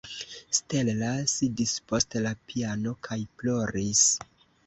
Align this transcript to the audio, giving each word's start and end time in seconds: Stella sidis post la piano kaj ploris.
Stella 0.59 1.09
sidis 1.33 1.73
post 1.91 2.17
la 2.27 2.33
piano 2.51 2.93
kaj 3.09 3.21
ploris. 3.43 4.01